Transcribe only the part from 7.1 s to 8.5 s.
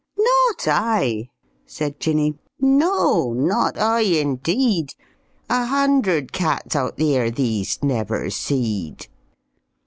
thee'st never